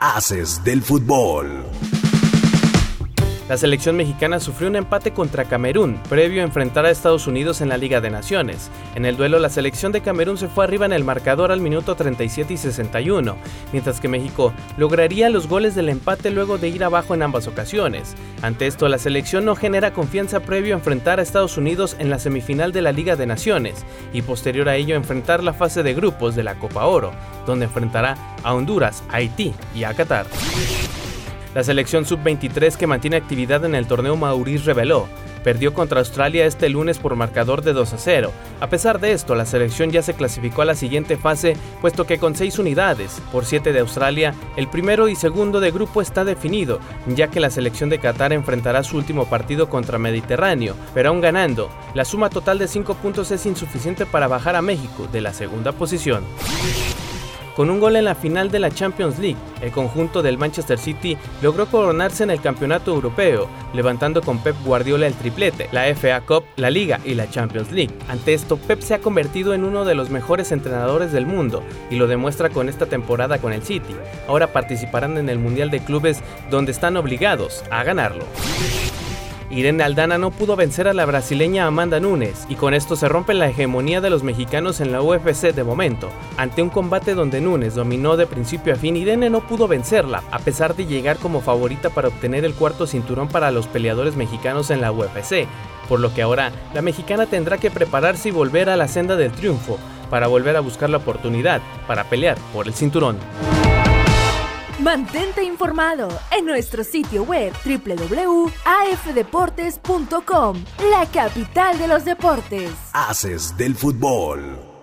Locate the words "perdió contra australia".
35.42-36.46